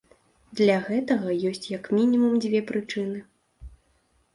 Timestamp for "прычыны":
2.75-3.27